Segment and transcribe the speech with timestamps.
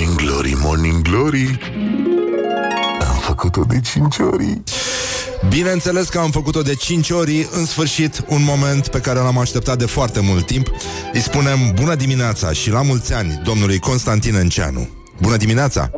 [0.00, 1.58] Morning Glory, Morning Glory.
[3.08, 4.62] Am făcut-o de 5 ori.
[5.48, 7.48] Bineînțeles că am făcut-o de 5 ori.
[7.52, 10.70] În sfârșit, un moment pe care l-am așteptat de foarte mult timp.
[11.12, 14.88] Îi spunem bună dimineața și la mulți ani Domnului Constantin Înceanu
[15.20, 15.90] Bună dimineața!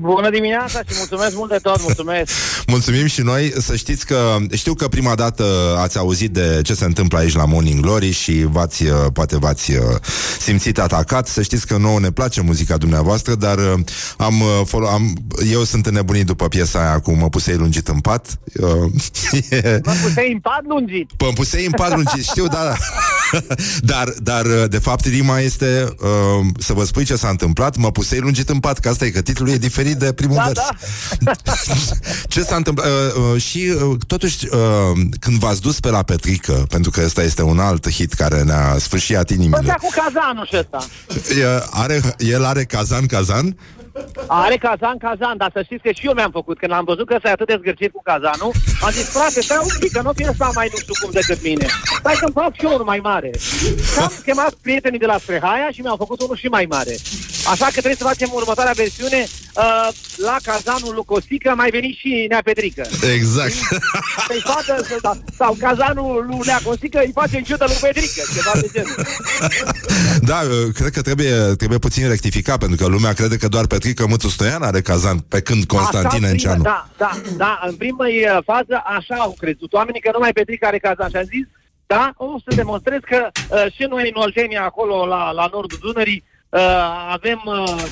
[0.00, 2.32] Bună dimineața și mulțumesc mult de tot, mulțumesc!
[2.66, 5.44] Mulțumim și noi, să știți că știu că prima dată
[5.78, 9.72] ați auzit de ce se întâmplă aici la Morning Glory și v-ați, uh, poate v-ați
[9.72, 9.82] uh,
[10.38, 11.26] simțit atacat.
[11.26, 13.78] Să știți că nouă ne place muzica dumneavoastră, dar uh,
[14.16, 15.12] am, am,
[15.50, 18.26] eu sunt înnebunit după piesa aia cu Mă pusei lungit în pat.
[19.84, 21.10] Mă pusei în pat lungit.
[21.18, 22.74] Mă pusei în pat lungit, știu, da, da.
[23.92, 28.18] dar, dar, de fapt, rima este uh, să vă spui ce s-a întâmplat, mă pusei
[28.18, 30.58] lungit în pat, că asta e, că titlul e diferit diferit de primul da, vers.
[31.18, 31.32] Da.
[32.32, 32.86] Ce s-a întâmplat?
[32.86, 37.22] Uh, uh, și uh, totuși, uh, când v-ați dus pe la Petrică, pentru că ăsta
[37.22, 39.60] este un alt hit care ne-a sfârșit inimile.
[39.60, 40.78] Păi cu cazanul și ăsta.
[41.70, 43.56] Are, el are cazan, cazan?
[44.26, 46.58] Are cazan, cazan, dar să știți că și eu mi-am făcut.
[46.58, 48.52] Când am văzut că s-a atât de zgârcit cu cazanul,
[48.84, 51.42] am zis, frate, stai un pic, că nu fie să mai nu știu cum decât
[51.42, 51.66] mine.
[51.98, 53.30] Stai să-mi fac și eu unul mai mare.
[53.92, 56.94] Și am chemat prietenii de la Sprehaia și mi-au făcut unul și mai mare.
[57.52, 62.26] Așa că trebuie să facem următoarea versiune uh, la cazanul lui Cosică mai veni și
[62.28, 62.86] Nea Petrică.
[63.14, 63.52] Exact.
[64.28, 68.52] Să-i facă, sau, sau cazanul lui Nea Cosică îi face în ciudă lui Petrică, ceva
[68.60, 68.94] de genul.
[70.30, 74.06] Da, uh, cred că trebuie, trebuie puțin rectificat, pentru că lumea crede că doar Petrică
[74.06, 76.62] Mățu Stoian are cazan, pe când Constantin Enceanu.
[76.62, 80.78] Da, da, da, în primă uh, fază așa au crezut oamenii că numai Petrică are
[80.78, 81.46] cazan și am zis
[81.94, 86.24] da, o să demonstrez că uh, și noi în Oltenia, acolo la, la nordul Dunării,
[86.50, 86.60] Uh,
[87.10, 87.84] avem, uh,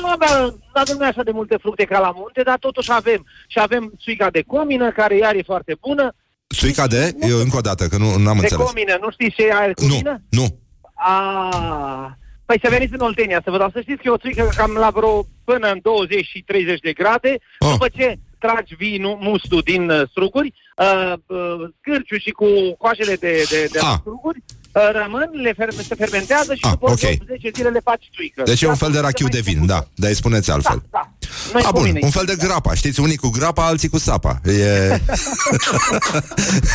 [0.00, 3.26] nu avem, avem așa de multe fructe ca la munte, dar totuși avem.
[3.46, 6.14] Și avem țuica de comină, care iar e foarte bună.
[6.54, 7.14] Țuica de?
[7.20, 8.50] Eu încă o dată, că nu am de înțeles.
[8.50, 10.22] De comină, nu știți ce are comină?
[10.28, 10.58] Nu, nu.
[10.94, 14.48] A, păi să veniți în Oltenia să vă dau să știți că e o țuică
[14.56, 17.70] cam la vreo până în 20 și 30 de grade, oh.
[17.70, 22.46] după ce tragi vinul, mustul din uh, struguri, uh, uh, scârciu și cu
[22.78, 23.94] coajele de, de, de ah.
[24.00, 27.20] struguri, Uh, rămân, le fer- se fermentează și ah, după okay.
[27.26, 28.42] 10 zile le faci tuică.
[28.42, 30.82] Deci e un fel de rachiu de vin, da, dar îi spuneți altfel.
[30.90, 31.28] Da, da.
[31.52, 34.40] Noi A, bun, un fel de grapa, știți, unii cu grapa, alții cu sapa.
[34.44, 35.00] E...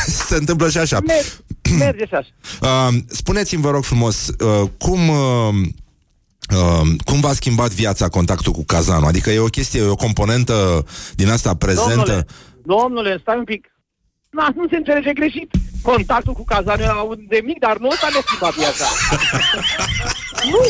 [0.28, 1.00] se întâmplă și așa.
[1.06, 2.28] Merge, merge și așa.
[2.62, 5.08] Uh, spuneți-mi, vă rog frumos, uh, cum...
[5.08, 5.54] Uh,
[6.56, 9.08] Uh, cum v-a schimbat viața contactul cu cazanul?
[9.08, 11.94] Adică e o chestie, e o componentă din asta prezentă?
[11.94, 12.26] Domnule,
[12.62, 13.66] domnule stai un pic.
[14.30, 15.50] Nu, nu se înțelege greșit.
[15.82, 18.86] Contactul cu cazanul era de mic, dar nu ăsta ne schimba viața.
[20.52, 20.60] nu!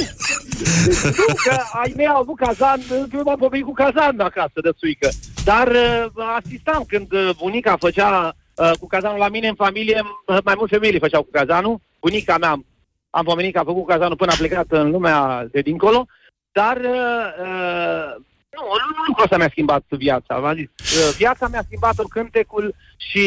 [0.86, 2.80] Deci, nu, că ai mei au avut cazan,
[3.12, 5.08] eu m-am pomenit cu cazan acasă de suică.
[5.44, 10.38] Dar uh, asistam când uh, bunica făcea uh, cu cazanul la mine în familie, uh,
[10.44, 11.80] mai multe familii făceau cu cazanul.
[12.00, 12.64] Bunica mea am,
[13.10, 16.06] am pomenit că a făcut cazanul până a plecat în lumea de dincolo.
[16.52, 18.26] Dar uh, uh
[18.56, 18.62] nu,
[18.96, 20.38] nu, nu asta mi-a schimbat viața.
[20.38, 20.68] V-am zis.
[20.98, 23.26] Uh, viața mi-a schimbat-o cântecul și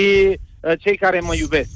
[0.59, 1.69] uh, cei care mă iubesc.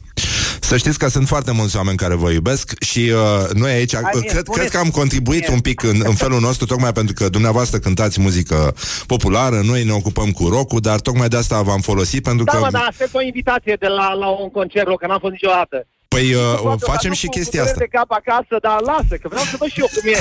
[0.59, 4.11] Să știți că sunt foarte mulți oameni care vă iubesc și uh, noi aici, Hai,
[4.15, 5.55] uh, cred, cred că am contribuit mie.
[5.55, 8.73] un pic în, în felul nostru, tocmai pentru că dumneavoastră cântați muzică
[9.07, 12.59] populară, noi ne ocupăm cu rock dar tocmai de asta v-am folosit pentru da, că...
[12.59, 15.87] Da, dar aștept o invitație de la, la un concert rock, că n-am fost niciodată.
[16.15, 17.77] Păi uh, facem și chestia asta.
[17.77, 20.17] de cap acasă, dar lasă, că vreau să văd și eu cum e.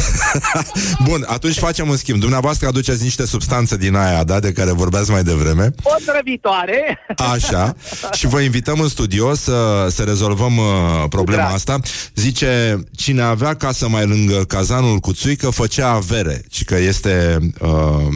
[1.09, 2.21] Bun, atunci facem un schimb.
[2.21, 5.71] Dumneavoastră aduceți niște substanțe din aia, da, de care vorbeați mai devreme.
[5.83, 6.99] Potrăvitoare.
[7.35, 7.75] Așa.
[8.19, 10.65] Și vă invităm în studio să, să rezolvăm uh,
[11.09, 11.55] problema Drag.
[11.55, 11.77] asta.
[12.15, 16.43] Zice, cine avea casă mai lângă cazanul cu țuică, făcea avere.
[16.51, 17.39] Și că este...
[17.61, 17.69] Uh,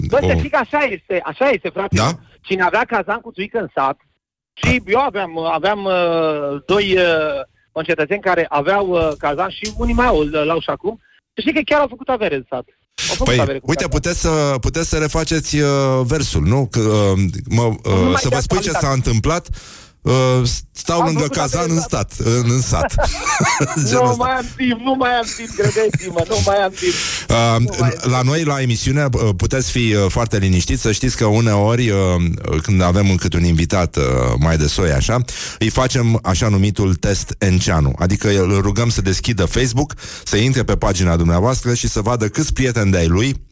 [0.09, 0.28] Bă, o...
[0.28, 1.97] să că așa este, așa este, frate.
[1.97, 2.10] Da?
[2.41, 3.97] Cine avea cazan cu țuică în sat,
[4.53, 6.97] și eu aveam, aveam uh, doi...
[6.97, 11.00] Uh, concetățeni care aveau uh, cazan și unii mai au, l-au și acum.
[11.41, 12.66] Știi că chiar au făcut avere în sat.
[13.25, 15.69] Păi, uite, puteți să, puteți să refaceți uh,
[16.03, 16.69] versul, nu?
[16.71, 17.19] Că, uh,
[17.49, 19.49] mă, uh, să vă spui ce s-a întâmplat
[20.03, 22.94] Uh, stau Am lângă cazan în stat, în, în sat.
[23.92, 26.92] nu mai am timp, nu mai am timp, credeți-mă, nu mai am timp.
[27.28, 31.24] Uh, mai la noi, la emisiune, uh, puteți fi uh, foarte liniștiți, să știți că
[31.24, 31.98] uneori, uh,
[32.62, 34.03] când avem încât un invitat uh,
[34.39, 35.18] mai de soi, așa,
[35.59, 40.77] îi facem așa numitul test Enceanu, adică îl rugăm să deschidă Facebook, să intre pe
[40.77, 43.47] pagina dumneavoastră și să vadă câți prieteni de-ai lui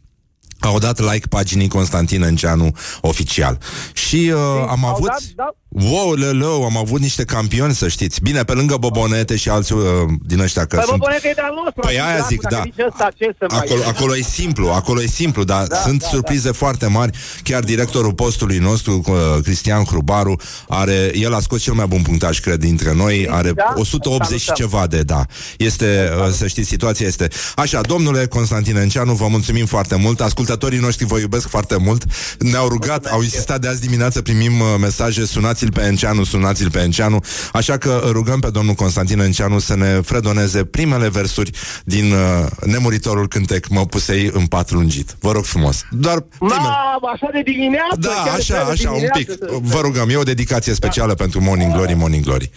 [0.59, 2.71] au dat like paginii Constantin Înceanu
[3.01, 3.57] oficial.
[3.93, 4.39] Și uh,
[4.69, 5.55] am avut dat, da.
[5.81, 8.21] Wow, lălău, am avut niște campioni, să știți.
[8.21, 9.83] Bine, pe lângă Bobonete și alții uh,
[10.25, 10.97] din ăștia că Păi sunt...
[10.97, 11.81] Bobonete e de-al nostru.
[11.81, 12.61] Păi adică, aia zic, dacă da.
[12.63, 16.01] zice ăsta, ce să mai- Acolo, acolo e simplu, acolo e simplu, dar da, sunt
[16.01, 16.53] da, surprize da.
[16.53, 17.17] foarte mari.
[17.43, 20.35] Chiar directorul postului nostru, uh, Cristian Hrubaru,
[20.67, 23.73] are, el a scos cel mai bun punctaj, cred, dintre noi, are Da?
[23.75, 24.65] 180 și Salutăm.
[24.69, 25.25] ceva de, da.
[25.57, 27.27] Este, uh, să știți, situația este.
[27.55, 30.21] Așa, domnule Constantin Enceanu, vă mulțumim foarte mult.
[30.21, 32.03] Ascultătorii noștri vă iubesc foarte mult.
[32.39, 35.25] Ne-au rugat, au insistat de azi dimineață, primim uh, mesaje,
[35.67, 37.19] sunați-l pe Enceanu, sunați-l pe Enceanu.
[37.53, 41.51] Așa că uh, rugăm pe domnul Constantin Enceanu să ne fredoneze primele versuri
[41.83, 42.19] din uh,
[42.65, 45.15] nemuritorul cântec Mă pusei în pat lungit.
[45.19, 45.83] Vă rog frumos.
[45.91, 46.59] Doar primele.
[46.59, 47.97] Mamă, așa de dimineață?
[47.99, 49.29] Da, chiar de așa, de așa, un dimineață pic.
[49.29, 52.51] să- Vă rugăm, e o dedicație specială pentru Morning Glory, Morning Glory.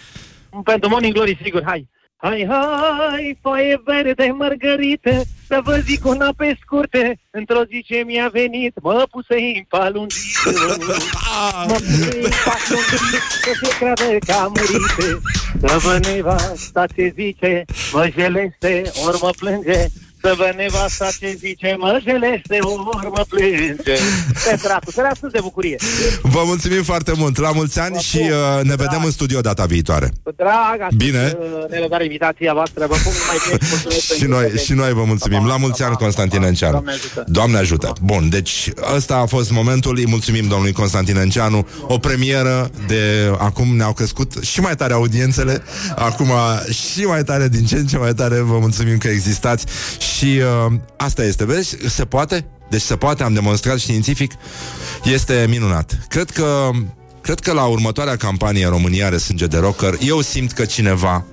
[0.63, 1.89] Pentru Morning Glory, sigur, hai.
[2.23, 8.29] Hai, hai, foaie verde mărgărite, să vă zic una pe scurte, într-o zi ce mi-a
[8.31, 10.37] venit, mă puse în palungit,
[11.67, 15.21] mă puse în palungit, să se creadă că am murit,
[15.59, 19.85] să vă nevasta ce zice, mă jeleste, ori mă plânge,
[20.21, 23.95] să vă nevasta ce zice, mă jeleste, ori mă plânge.
[24.45, 25.75] Pe dracu, să de bucurie.
[26.21, 27.37] Vă mulțumim foarte mult.
[27.37, 30.11] La mulți ani și uh, ne vedem în studio data viitoare.
[30.23, 31.37] Cu drag, aștept, Bine.
[31.39, 32.85] uh, nerăbdare invitația voastră.
[32.87, 35.45] Vă pun mai bine și mulțumesc Și noi, și noi vă mulțumim.
[35.45, 36.71] La mulți ani, Constantin Enceanu.
[36.71, 37.23] Doamne ajută.
[37.27, 37.93] Doamne ajută.
[38.01, 39.97] Bun, deci ăsta a fost momentul.
[39.97, 41.67] Îi mulțumim domnului Constantin Enceanu.
[41.81, 43.31] O premieră de...
[43.37, 45.63] Acum ne-au crescut și mai tare audiențele.
[45.95, 46.31] Acum
[46.71, 48.39] și mai tare, din ce în ce mai tare.
[48.39, 49.65] Vă mulțumim că existați.
[50.21, 51.77] Și uh, asta este, vezi?
[51.87, 52.45] Se poate?
[52.69, 54.31] Deci se poate, am demonstrat științific.
[55.03, 55.99] Este minunat.
[56.07, 56.69] Cred că
[57.21, 61.23] Cred că la următoarea campanie România are sânge de rocker Eu simt că cineva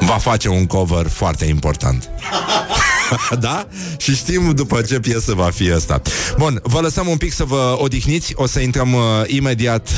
[0.00, 2.10] Va face un cover foarte important
[3.40, 3.66] Da?
[3.96, 6.02] Și știm după ce piesă va fi asta.
[6.38, 8.32] Bun, vă lăsăm un pic să vă odihniți.
[8.36, 9.88] O să intrăm uh, imediat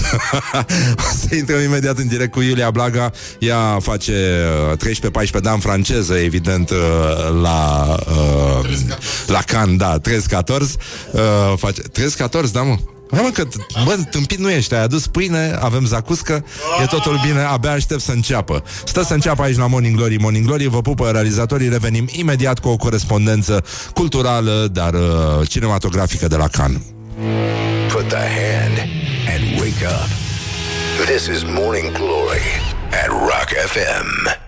[1.11, 3.13] O să intrăm imediat în direct cu Iulia Blaga.
[3.39, 4.13] Ea face
[4.71, 6.77] uh, 13-14 de ani franceză Evident uh,
[7.43, 8.69] La uh,
[9.27, 10.03] La Cannes, da, 13-14
[11.11, 11.21] uh,
[11.57, 12.77] face, 13-14, da mă
[13.11, 13.45] Hai mă că,
[13.85, 16.45] bă, tâmpit nu ești, ai adus pâine, avem zacuscă,
[16.83, 18.63] e totul bine, abia aștept să înceapă.
[18.85, 22.69] Stă să înceapă aici la Morning Glory, Morning Glory, vă pupă realizatorii, revenim imediat cu
[22.69, 23.65] o corespondență
[23.95, 26.81] culturală, dar uh, cinematografică de la Cannes.
[27.89, 28.79] Put the hand
[29.35, 30.09] and wake up.
[31.07, 32.47] This is Morning Glory
[32.91, 34.44] at Rock FM.